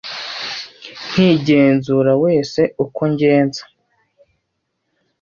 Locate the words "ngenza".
3.11-3.63